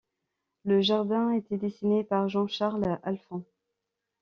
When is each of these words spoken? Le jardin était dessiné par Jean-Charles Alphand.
Le 0.65 0.81
jardin 0.81 1.29
était 1.31 1.57
dessiné 1.59 2.03
par 2.03 2.27
Jean-Charles 2.27 2.99
Alphand. 3.03 3.43